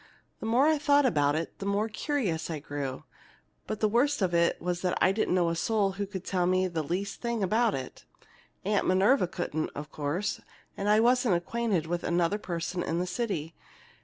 [0.39, 3.03] "The more I thought of it, the more curious I grew.
[3.67, 6.47] But the worst of it was that I didn't know a soul who could tell
[6.47, 8.05] me the least thing about it.
[8.65, 10.41] Aunt Minerva couldn't, of course,
[10.75, 13.53] and I wasn't acquainted with another person in the city.